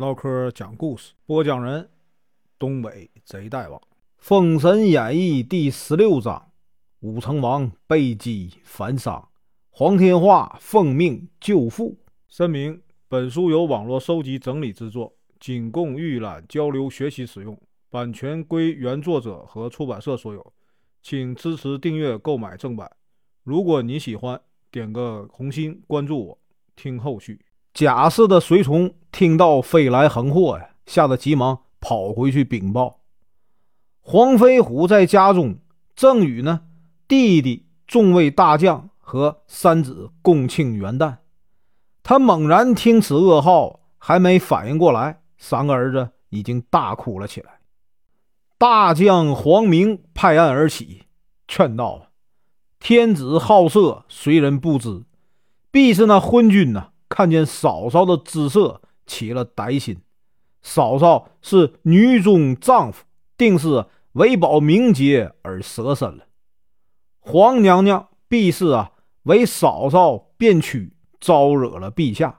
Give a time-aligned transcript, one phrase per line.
[0.00, 1.86] 唠嗑讲故事，播讲人：
[2.58, 3.78] 东北贼大王，
[4.16, 6.52] 《封神演义》第十六章：
[7.00, 9.28] 武成王被击反伤，
[9.68, 11.98] 黄天化奉命救父。
[12.28, 17.60] 声明：本书由网络收集整理制作，仅供预览、交流、学习使用，
[17.90, 20.54] 版权归原作者和出版社所有，
[21.02, 22.90] 请支持订阅、购买正版。
[23.44, 24.40] 如果你喜欢，
[24.70, 26.38] 点个红心，关注我，
[26.74, 27.38] 听后续。
[27.74, 33.00] 贾氏的随从听到飞来横祸呀，吓得急忙跑回去禀报。
[34.00, 35.58] 黄飞虎在家中
[35.94, 36.62] 正与呢
[37.06, 41.18] 弟弟、众位大将和三子共庆元旦。
[42.02, 47.60] 他猛然听此噩耗，还没反应过来，三个儿子已经大哭了起来。
[48.56, 51.02] 大将黄明拍案而起，
[51.46, 52.06] 劝道
[52.80, 55.02] ：“天子好色，谁人不知？
[55.70, 60.00] 必是那昏君呐！”看见嫂嫂的姿色，起了歹心。
[60.62, 63.04] 嫂嫂是女中丈夫，
[63.36, 66.26] 定是为保名节而舍身了。
[67.18, 68.92] 皇娘娘必是啊，
[69.24, 72.38] 为嫂嫂变屈，招惹了陛下，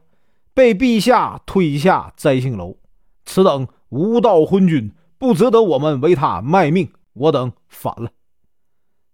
[0.54, 2.78] 被陛下推下摘星楼。
[3.26, 6.90] 此等无道昏君，不值得我们为他卖命。
[7.14, 8.12] 我等反了。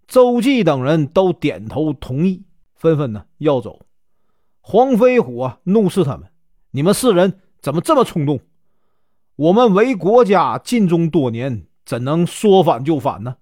[0.07, 2.43] 周忌等人都点头同意，
[2.75, 3.85] 纷纷呢要走。
[4.61, 6.29] 黄飞虎啊，怒视他们
[6.71, 8.39] ：“你们四人怎么这么冲动？
[9.35, 13.35] 我们为国家尽忠多年，怎能说反就反呢？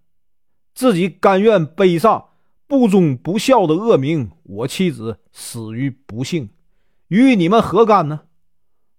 [0.73, 2.29] 自己甘愿背上
[2.65, 6.49] 不忠不孝的恶名，我妻子死于不幸，
[7.09, 8.21] 与你们何干呢？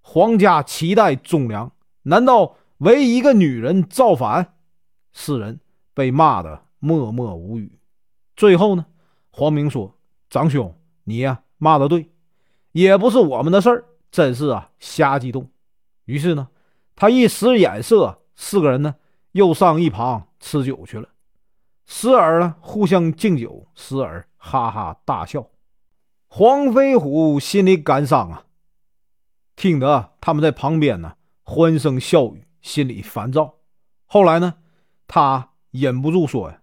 [0.01, 4.55] 皇家期待忠良，难道为一个女人造反？”
[5.13, 5.59] 四人
[5.93, 7.81] 被骂得默默无语。
[8.37, 8.87] 最后呢，
[9.31, 9.99] 黄明说
[10.31, 12.13] ：“长兄，你呀，骂的对。”
[12.71, 15.51] 也不是我们的事儿，真是啊，瞎激动。
[16.05, 16.49] 于是呢，
[16.95, 18.95] 他一使眼色，四个人呢
[19.33, 21.09] 又上一旁吃酒去了。
[21.85, 25.49] 时而呢互相敬酒，时而哈哈大笑。
[26.29, 28.47] 黄飞虎心里感伤啊，
[29.55, 33.57] 听得他们在旁边呢欢声笑语，心里烦躁。
[34.07, 34.55] 后来呢，
[35.07, 36.61] 他忍不住说：“呀，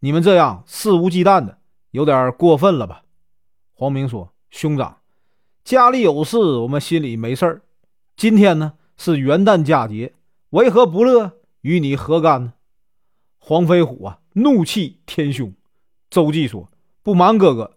[0.00, 1.58] 你们这样肆无忌惮的，
[1.90, 3.04] 有点过分了吧？”
[3.72, 4.98] 黄明说：“兄长。”
[5.64, 7.62] 家里有事，我们心里没事儿。
[8.16, 10.14] 今天呢是元旦佳节，
[10.50, 11.32] 为何不乐？
[11.60, 12.52] 与你何干呢？
[13.38, 15.52] 黄飞虎啊，怒气填胸。
[16.08, 16.70] 周忌说
[17.04, 17.76] ：“不瞒哥哥，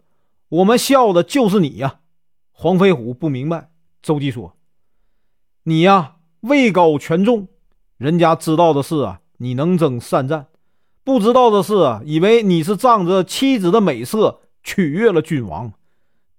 [0.50, 2.00] 我们笑的就是你呀。”
[2.52, 3.70] 黄飞虎不明白。
[4.02, 4.56] 周忌说
[5.64, 7.50] ：“你呀，位高权重，
[7.98, 10.46] 人家知道的是啊，你能征善战；
[11.04, 15.74] 不知道的是啊，以为你是仗着妻子的美色取悦了君王。”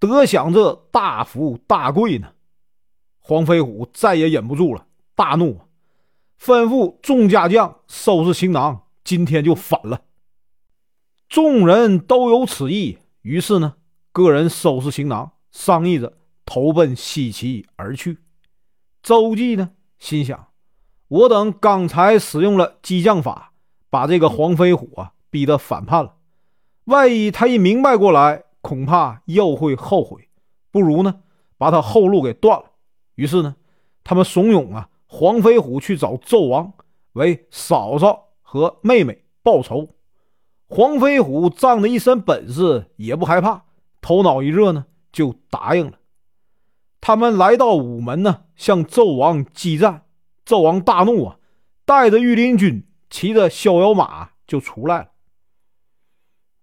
[0.06, 2.28] 得享这大福大贵呢？
[3.20, 5.60] 黄飞虎再也忍不住了，大怒，
[6.38, 10.02] 吩咐众家将收拾行囊，今天就反了。
[11.28, 13.76] 众人都有此意，于是呢，
[14.12, 16.12] 个人收拾行囊，商议着
[16.44, 18.18] 投奔西岐而去。
[19.02, 20.48] 周忌呢，心想：
[21.08, 23.52] 我等刚才使用了激将法，
[23.88, 26.16] 把这个黄飞虎啊逼得反叛了，
[26.84, 28.44] 万一他一明白过来。
[28.64, 30.26] 恐怕又会后悔，
[30.70, 31.20] 不如呢
[31.58, 32.64] 把他后路给断了。
[33.14, 33.56] 于是呢，
[34.02, 36.72] 他们怂恿啊黄飞虎去找纣王，
[37.12, 39.90] 为嫂嫂和妹妹报仇。
[40.66, 43.64] 黄飞虎仗着一身本事，也不害怕，
[44.00, 45.98] 头脑一热呢就答应了。
[47.02, 50.06] 他们来到午门呢，向纣王激战。
[50.46, 51.36] 纣王大怒啊，
[51.84, 55.08] 带着御林军，骑着逍遥马就出来了。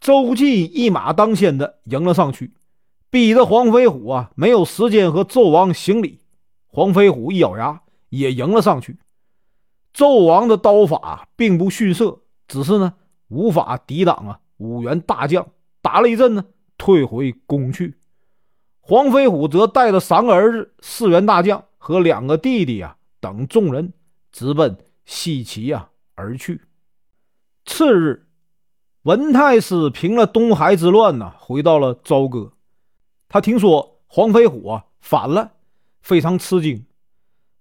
[0.02, 2.52] 周忌一马当先的迎了上去，
[3.12, 6.20] 逼得黄飞虎啊没有时间和纣王行礼。
[6.66, 8.98] 黄飞虎一咬牙，也迎了上去。
[9.94, 12.96] 纣王的刀法并不逊色，只是呢
[13.28, 15.48] 无法抵挡啊五员大将。
[15.84, 16.46] 打了一阵呢，
[16.80, 18.00] 退回宫去。
[18.80, 23.94] 黄飞虎则带着三个儿子、四员大将和两个弟弟啊等众人
[24.32, 26.60] 直奔西岐啊而去。
[27.66, 28.26] 次日。
[29.04, 32.54] 文太师平了东海之乱呢，回到了朝歌。
[33.28, 35.54] 他听说黄飞虎啊反了，
[36.02, 36.86] 非常吃惊。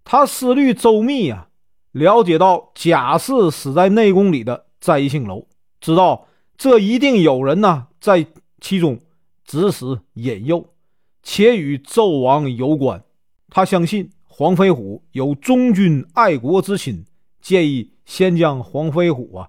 [0.05, 1.49] 他思虑周密啊，
[1.93, 5.47] 了解到贾氏死在内宫里的摘星楼，
[5.81, 6.27] 知道
[6.59, 8.27] 这一定有人呢在
[8.61, 9.01] 其中
[9.47, 10.75] 指使引诱，
[11.23, 13.03] 且与纣王有关。
[13.49, 17.07] 他相信黄飞虎有忠君爱国之心，
[17.41, 19.49] 建议先将黄飞虎啊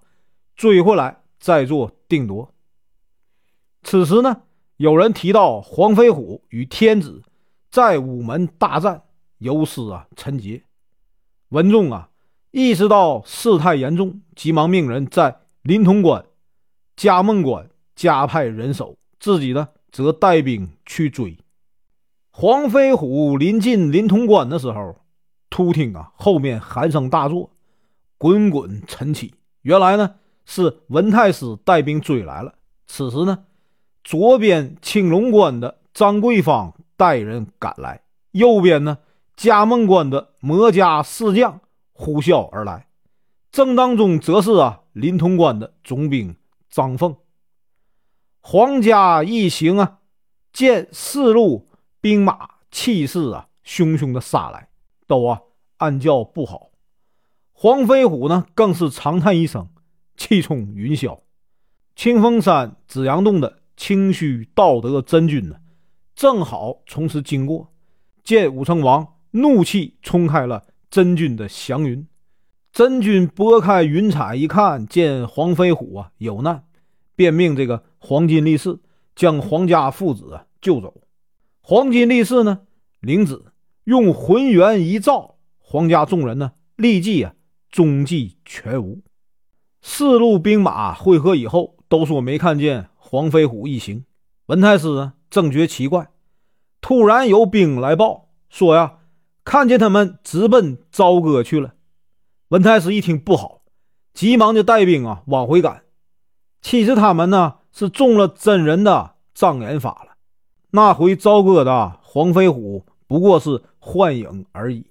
[0.56, 1.21] 追回来。
[1.42, 2.54] 再做定夺。
[3.82, 4.44] 此时呢，
[4.78, 7.24] 有人提到黄飞虎与天子
[7.70, 9.02] 在午门大战，
[9.40, 10.64] 有失啊陈杰。
[11.50, 12.12] 文仲啊，
[12.52, 16.24] 意识到事态严重，急忙命人在临潼关、
[16.96, 21.38] 嘉梦关加派人手，自己呢则带兵去追。
[22.30, 24.96] 黄飞虎临近临潼关的时候，
[25.50, 27.52] 突听啊后面喊声大作，
[28.18, 29.34] 滚滚尘起。
[29.64, 30.16] 原来呢
[30.46, 32.54] 是文太师带兵追来了。
[32.88, 33.46] 此时呢，
[34.04, 38.02] 左边青龙关的张桂芳带人赶来，
[38.32, 38.98] 右边呢
[39.36, 41.62] 嘉梦关的魔家四将
[41.94, 42.88] 呼啸而来。
[43.52, 46.36] 正当中则是啊临潼关的总兵
[46.70, 47.16] 张凤。
[48.42, 50.00] 黄家一行啊，
[50.54, 51.68] 见四路。
[52.04, 54.70] 兵马气势啊，汹汹的杀来，
[55.06, 55.40] 都啊
[55.78, 56.72] 暗叫不好。
[57.52, 59.70] 黄飞虎呢，更是长叹一声，
[60.16, 61.20] 气冲云霄。
[61.96, 65.56] 清风山紫阳洞的清虚道德真君呢，
[66.16, 67.72] 正好从此经过，
[68.24, 72.08] 见武成王怒气冲开了真君的祥云。
[72.72, 76.64] 真君拨开云彩一看，见黄飞虎啊有难，
[77.16, 78.80] 便命这个黄金力士
[79.16, 81.02] 将黄家父子啊救走。
[81.62, 82.62] 黄金力士呢，
[83.02, 83.44] 领旨
[83.84, 87.34] 用浑元一照，黄家众人呢立即啊
[87.70, 89.02] 踪迹全无。
[89.82, 94.06] 四路兵马会合以后，都说没看见黄飞虎一行。
[94.46, 96.10] 文太师呢正觉奇怪，
[96.82, 99.00] 突然有兵来报说呀，
[99.44, 101.74] 看见他们直奔朝歌去了。
[102.50, 103.62] 文太师一听不好，
[104.14, 105.84] 急忙就带兵啊往回赶。
[106.62, 110.12] 其实他们呢是中了真人的障眼法了。
[110.70, 114.86] 那回朝歌的黄飞虎不过是幻影而已，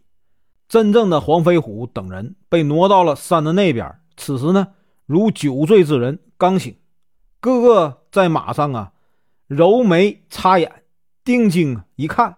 [0.69, 3.94] 真正的黄飞虎等人被挪到了山的那边。
[4.16, 4.69] 此时呢，
[5.10, 6.76] 如酒醉之人刚醒，
[7.40, 8.92] 个个在马上啊，
[9.48, 10.84] 揉眉擦眼，
[11.24, 12.36] 定睛一看，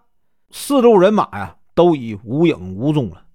[0.49, 3.27] 四路人马呀，都已无影无踪了。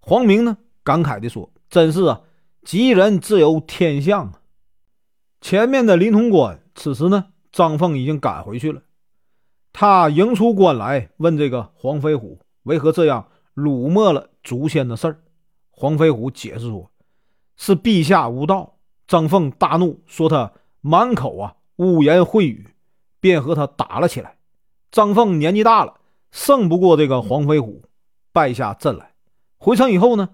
[0.00, 2.22] 黄明呢，感慨地说：“真是啊，
[2.64, 4.40] 吉人自有天相啊！”
[5.40, 8.82] 前面的临潼关，此时呢，张凤已经赶回去了。
[9.72, 15.22] 他迎出关来，问这个黄飞虎为何这样辱没了祖先的事儿。
[15.70, 16.90] 黄飞虎解释说
[17.62, 18.74] ：“是陛下无道。”
[19.06, 22.74] 张凤大怒，说他满口啊污言秽语，
[23.20, 24.36] 便和他打了起来。
[24.90, 26.00] 张凤年纪大了，
[26.32, 27.84] 胜不过这个黄飞虎，
[28.32, 29.12] 败下阵来。
[29.58, 30.30] 回城以后呢，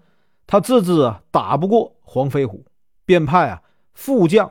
[0.47, 2.65] 他自知啊打不过黄飞虎，
[3.05, 4.51] 便派啊副将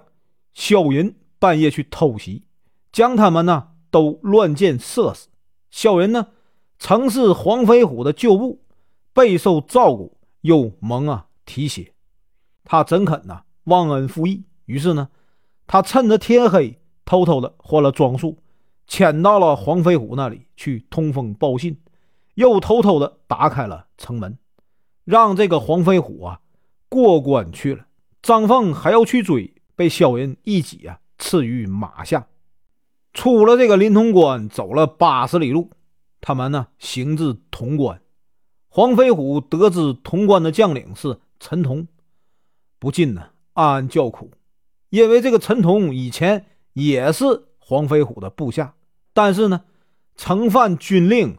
[0.54, 2.44] 萧云半夜去偷袭，
[2.92, 3.70] 将他们呢。
[3.90, 5.30] 都乱箭射死。
[5.72, 6.28] 小云呢，
[6.78, 8.62] 曾是黄飞虎的旧部，
[9.14, 11.94] 备受照顾，又蒙啊提携，
[12.70, 14.44] 他怎肯呢忘恩负义？
[14.66, 15.08] 于是呢，
[15.68, 18.40] 他趁着天黑，偷偷的换了装束，
[18.88, 21.78] 潜到了黄飞虎那里去通风报信，
[22.36, 24.38] 又偷偷的打开了城门，
[25.06, 26.42] 让这个黄飞虎啊
[26.90, 27.86] 过关去了。
[28.22, 32.28] 张凤还要去追，被萧云一戟啊刺于马下。
[33.14, 35.72] 出了这个临潼关，走了八十里路，
[36.20, 38.02] 他们呢行至潼关。
[38.68, 41.88] 黄飞虎得知潼关的将领是陈同，
[42.80, 44.32] 不禁呢暗暗叫苦，
[44.90, 48.76] 因为这个陈同以前也是黄飞虎的部下，
[49.14, 49.64] 但是呢
[50.16, 51.38] 曾犯军令，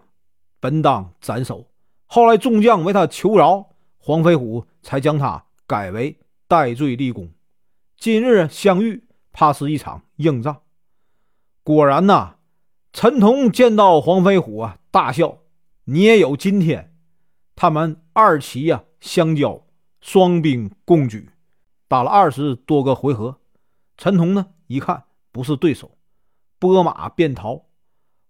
[0.61, 1.71] 本当斩首。
[2.07, 7.31] 后来众将为他求饶，黄飞虎才将他改为戴罪立功。
[7.97, 10.63] 今日相遇，怕是一场硬仗。
[11.63, 12.37] 果然呐，
[12.93, 15.39] 陈同见到黄飞虎啊，大笑
[15.85, 16.95] ：“你也有今天。”
[17.55, 19.67] 他们二骑呀相交，
[20.01, 21.31] 双兵共举，
[21.89, 23.39] 打了二十多个回合。
[23.97, 25.99] 陈同呢一看不是对手，
[26.59, 27.65] 拨马便逃。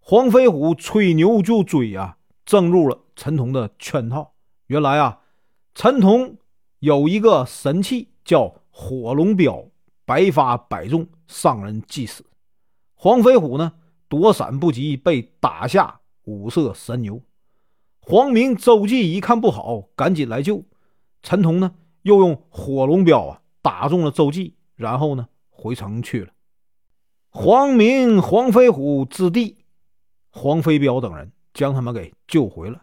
[0.00, 4.32] 黄飞虎吹牛就追啊，正入了陈同的圈套。
[4.68, 5.20] 原来啊，
[5.74, 6.38] 陈同
[6.78, 9.66] 有一个神器叫火龙镖，
[10.06, 12.24] 百发百中，伤人即死。
[12.94, 13.74] 黄飞虎呢，
[14.08, 17.20] 躲闪不及，被打下五色神牛。
[18.00, 20.64] 黄明、周记一看不好，赶紧来救。
[21.22, 26.32] 陈同呢，又用火龙镖啊打中了周记，然后呢回城去了。
[27.30, 29.64] 黄明、黄飞虎之弟
[30.30, 32.82] 黄飞彪等人将他们给救回了。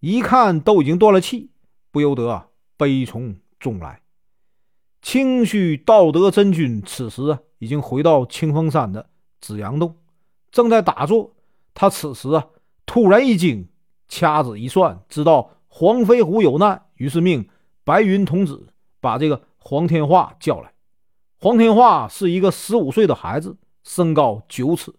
[0.00, 1.50] 一看都已经断了气，
[1.90, 4.02] 不由得啊悲从中来。
[5.02, 7.40] 清虚道德真君此时啊。
[7.60, 9.96] 已经回到清风山的紫阳洞，
[10.52, 11.34] 正在打坐。
[11.74, 12.46] 他此时啊，
[12.86, 13.68] 突然一惊，
[14.06, 17.48] 掐指一算，知道黄飞虎有难，于是命
[17.82, 18.68] 白云童子
[19.00, 20.72] 把这个黄天化叫来。
[21.40, 24.92] 黄天化是一个十五岁的孩子，身高九尺，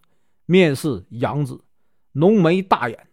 [0.46, 1.62] 面似羊子，
[2.14, 3.08] 浓眉大眼。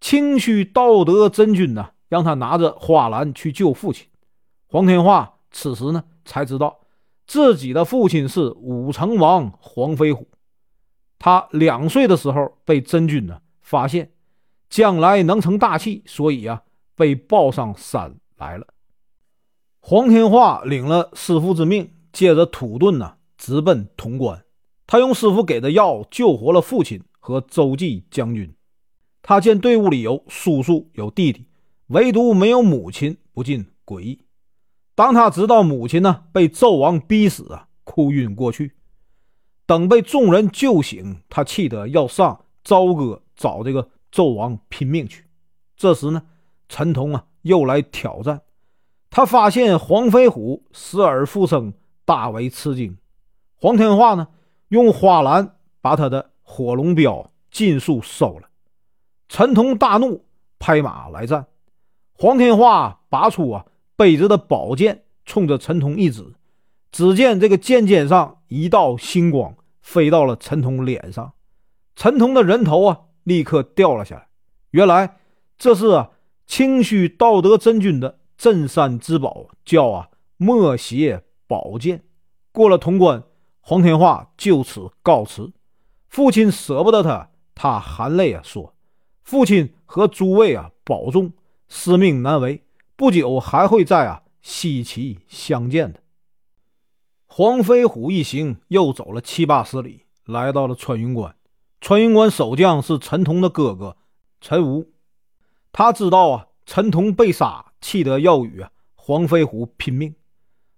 [0.00, 4.08] 清虚道德真君呢，让他拿着花篮去救父亲。
[4.66, 6.80] 黄天化此时呢才知道
[7.26, 10.26] 自己的父亲是武成王黄飞虎。
[11.18, 14.10] 他两岁的时候被真君呢发现，
[14.68, 16.62] 将来能成大器，所以啊
[17.02, 18.64] 被抱上山来了。
[19.80, 24.44] 黄天化领了师傅之命，借着土遁呢直奔潼关。
[24.86, 28.54] 他用师傅给的药救活了父亲和周济将军。
[29.20, 31.48] 他见队伍里有叔叔有弟弟，
[31.88, 34.24] 唯独没有母亲，不禁诡异。
[34.94, 38.76] 当他知道母亲呢被纣王逼死啊，哭晕过去。
[39.66, 45.24] 等被众人救醒，他气得要上朝歌找这个纣王拼命去。
[45.76, 46.22] 这时呢，
[46.72, 48.40] 陈同啊又来挑战。
[49.10, 51.74] 他发现黄飞虎死而复生，
[52.06, 52.96] 大为吃惊。
[53.56, 54.28] 黄天化呢？
[54.68, 58.48] 用花篮把他的火龙镖尽数收了。
[59.28, 60.24] 陈同大怒，
[60.58, 61.46] 拍马来战。
[62.14, 66.32] 黄天化拔出啊背着的宝剑，冲着陈同一指。
[66.90, 71.34] 只见这个剑尖上一道星光飞到了陈同脸上，
[71.96, 74.28] 陈同的人头啊立刻掉了下来。
[74.70, 75.18] 原来
[75.58, 76.08] 这是啊
[76.46, 82.04] 清虚道德真君的镇山之宝，叫啊墨邪宝剑。
[82.52, 83.22] 过了潼关。
[83.64, 85.52] 黄天化就此告辞，
[86.08, 88.74] 父亲舍不得他，他含泪啊说
[89.22, 91.32] ：“父亲和诸位啊保重，
[91.68, 92.64] 师命难违，
[92.96, 96.00] 不久还会再啊西岐相见的。”
[97.26, 101.36] 黄飞虎一行又走了七八十里，来到了穿云关。
[101.80, 103.96] 穿云关守将是陈同的哥哥
[104.40, 104.90] 陈武，
[105.72, 108.64] 他知道啊陈同被杀，气得要与
[108.94, 110.14] 黄飞虎拼命。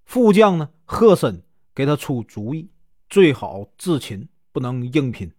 [0.05, 1.43] 副将呢贺森
[1.75, 2.71] 给他出主意。
[3.11, 5.31] 最好自擒，不能硬拼。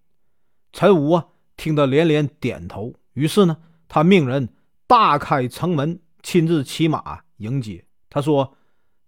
[0.72, 1.26] 陈武啊，
[1.58, 2.94] 听得连连点头。
[3.14, 3.58] 于是呢，
[3.90, 4.48] 他命人
[4.88, 7.84] 大开城门，亲自骑马迎接。
[8.10, 8.56] 他说：“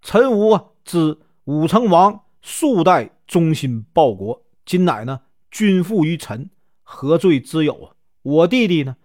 [0.01, 6.49] 陈武啊，知武成王数代忠心报国，今乃呢君负于臣，
[6.83, 7.95] 何罪之有啊？
[8.23, 8.97] 我弟弟呢，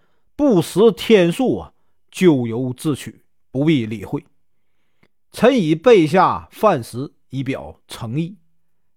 [0.42, 1.72] 不识天数啊，
[2.10, 4.26] 咎由自取，不必理会。
[5.30, 8.36] 臣已备下饭食，以表诚意。”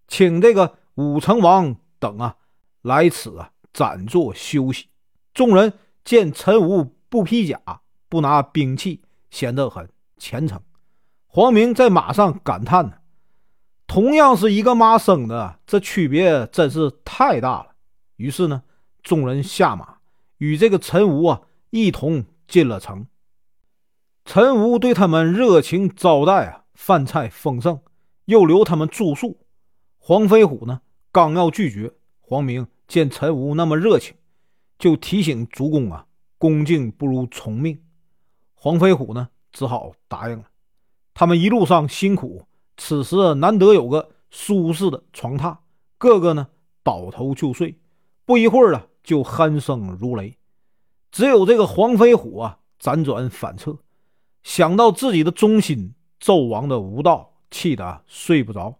[0.09, 2.37] 请这个武成王等啊
[2.81, 4.87] 来此啊暂坐休息。
[5.35, 5.73] 众人
[6.03, 7.61] 见陈武不披甲，
[8.09, 9.87] 不拿兵器，显得很
[10.17, 10.59] 虔诚。
[11.27, 12.93] 黄明在马上感叹呢
[13.85, 17.75] ：“同样是一个妈生的，这区别真是太大了。”
[18.17, 18.63] 于是呢，
[19.03, 19.94] 众人下马，
[20.37, 23.07] 与这个陈武啊一同进了城。
[24.23, 27.79] 陈武对他们热情招待啊，饭菜丰盛，
[28.25, 29.39] 又留他们住宿。
[29.97, 34.15] 黄飞虎呢，刚要拒绝，黄明见陈武那么热情，
[34.79, 37.79] 就提醒主公啊，恭敬不如从命。
[38.53, 40.45] 黄飞虎呢，只好答应了。
[41.13, 42.45] 他们一路上辛苦，
[42.77, 45.57] 此时难得有个舒适的床榻，
[45.97, 46.47] 个个呢
[46.83, 47.79] 倒头就睡。
[48.25, 50.37] 不一会儿了，就鼾声如雷。
[51.11, 53.77] 只有这个黄飞虎啊，辗转反侧，
[54.43, 58.79] 想到自己的忠心，纣王的无道，气得睡不着。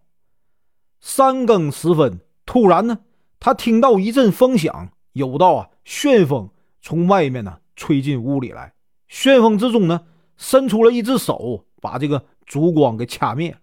[1.00, 2.98] 三更时分，突然呢，
[3.40, 6.50] 他听到一阵风响，有道啊旋风
[6.82, 8.74] 从外面呢吹进屋里来。
[9.08, 10.04] 旋风之中呢，
[10.36, 13.56] 伸出了一只手，把这个烛光给掐灭。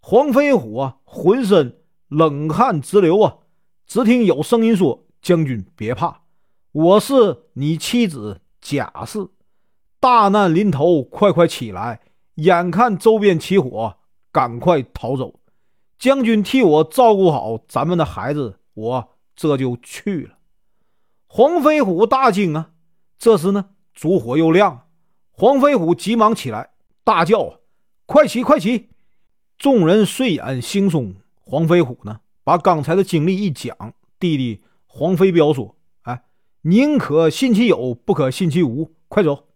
[0.00, 3.36] 黄飞虎啊，浑身冷汗直流啊！
[3.86, 6.20] 只听有声音说：“将军别怕，
[6.70, 9.26] 我是你妻子贾氏，
[9.98, 12.02] 大难临头，快快起来！
[12.34, 13.96] 眼看周边起火，
[14.30, 15.40] 赶快逃走。”
[15.98, 20.34] 将军替我照顾好咱们的孩子，我这就去了。
[21.26, 22.72] 黄飞虎大惊啊！
[23.18, 24.88] 这时呢，烛火又亮，
[25.30, 27.60] 黄飞虎急忙起来，大叫
[28.04, 28.90] ：“快起，快起！”
[29.56, 31.14] 众人睡眼惺忪。
[31.40, 34.62] 黄飞虎呢，把刚才的经历一讲，弟弟
[34.96, 35.74] 黄飞彪说
[36.06, 36.22] ：“哎，
[36.62, 38.94] 宁可信其有，不可信其无。
[39.08, 39.48] 快走！”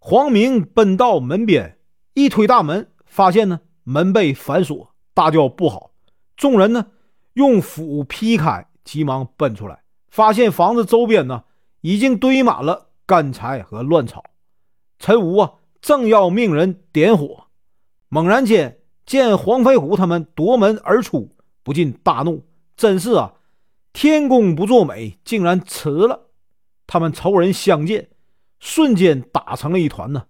[0.00, 1.78] 黄明奔到门边，
[2.14, 4.92] 一推大门，发现呢，门被反锁。
[5.14, 5.92] 大叫不好！
[6.36, 6.88] 众人呢
[7.34, 11.44] 用斧劈开，急忙奔出来，发现房子周边呢
[11.82, 14.24] 已经堆满了干柴和乱草。
[14.98, 17.44] 陈武啊正要命人点火，
[18.08, 21.30] 猛然间见黄飞虎他们夺门而出，
[21.62, 22.44] 不禁大怒：
[22.76, 23.34] 真是啊，
[23.92, 26.28] 天公不作美，竟然迟了！
[26.86, 28.08] 他们仇人相见，
[28.58, 30.26] 瞬间打成了一团呢。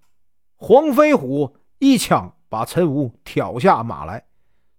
[0.57, 4.27] 黄飞虎一枪把陈武挑下马来。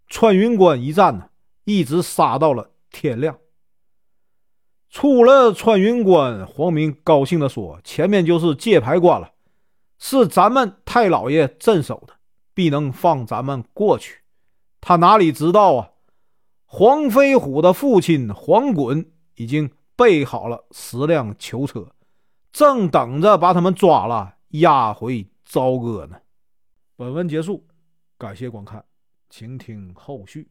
[0.07, 1.29] 穿云关一战呢，
[1.63, 3.37] 一直杀到了天亮。
[4.89, 9.31] 出了穿云关，黄明高兴地说：“前面就是界牌关了。”
[9.97, 12.15] 是咱们太老爷镇守的，
[12.53, 14.21] 必能放咱们过去。
[14.81, 15.89] 他哪里知道啊？
[16.73, 21.85] 黄飞虎的父亲黄滚已经备好了十辆囚车，
[22.53, 26.17] 正等着把他们抓了押回朝歌呢。
[26.95, 27.67] 本文结束，
[28.17, 28.85] 感谢观看，
[29.29, 30.49] 请听后续。